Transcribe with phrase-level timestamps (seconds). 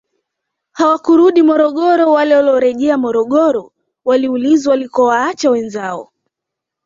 [0.71, 3.71] Hawakurudi Morogoro wale waliorejea Morogoro
[4.05, 6.11] waliulizwa walikowaacha wenzao